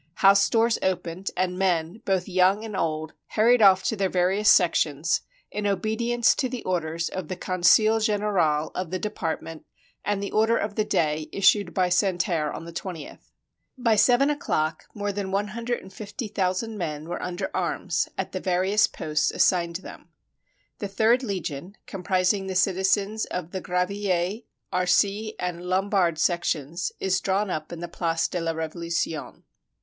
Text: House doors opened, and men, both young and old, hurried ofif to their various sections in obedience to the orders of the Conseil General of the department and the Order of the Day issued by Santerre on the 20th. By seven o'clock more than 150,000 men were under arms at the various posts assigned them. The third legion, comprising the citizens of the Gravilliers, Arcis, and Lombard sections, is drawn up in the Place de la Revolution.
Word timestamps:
House 0.15 0.49
doors 0.49 0.79
opened, 0.81 1.29
and 1.37 1.59
men, 1.59 2.01
both 2.05 2.27
young 2.27 2.65
and 2.65 2.75
old, 2.75 3.13
hurried 3.27 3.61
ofif 3.61 3.83
to 3.83 3.95
their 3.95 4.09
various 4.09 4.49
sections 4.49 5.21
in 5.51 5.67
obedience 5.67 6.33
to 6.33 6.49
the 6.49 6.63
orders 6.63 7.07
of 7.07 7.27
the 7.27 7.35
Conseil 7.35 7.99
General 7.99 8.71
of 8.73 8.89
the 8.89 8.97
department 8.97 9.63
and 10.03 10.17
the 10.23 10.31
Order 10.31 10.57
of 10.57 10.73
the 10.73 10.83
Day 10.83 11.29
issued 11.31 11.75
by 11.75 11.89
Santerre 11.89 12.51
on 12.51 12.65
the 12.65 12.73
20th. 12.73 13.29
By 13.77 13.95
seven 13.95 14.31
o'clock 14.31 14.85
more 14.95 15.11
than 15.11 15.29
150,000 15.29 16.77
men 16.79 17.07
were 17.07 17.21
under 17.21 17.51
arms 17.55 18.09
at 18.17 18.31
the 18.31 18.39
various 18.39 18.87
posts 18.87 19.29
assigned 19.29 19.75
them. 19.75 20.09
The 20.79 20.87
third 20.87 21.21
legion, 21.21 21.77
comprising 21.85 22.47
the 22.47 22.55
citizens 22.55 23.25
of 23.25 23.51
the 23.51 23.61
Gravilliers, 23.61 24.41
Arcis, 24.73 25.33
and 25.37 25.61
Lombard 25.63 26.17
sections, 26.17 26.91
is 26.99 27.21
drawn 27.21 27.51
up 27.51 27.71
in 27.71 27.81
the 27.81 27.87
Place 27.87 28.27
de 28.27 28.41
la 28.41 28.53
Revolution. 28.53 29.43